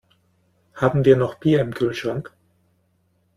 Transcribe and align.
Haben 0.73 1.05
wir 1.05 1.15
noch 1.15 1.35
Bier 1.35 1.61
im 1.61 1.75
Kühlschrank? 1.75 2.35